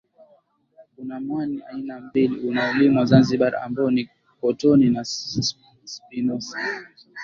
[0.95, 4.09] Kuna mwani aina mbili unaolimwa Zanzibar ambao ni
[4.41, 6.61] Kotonii na spinosam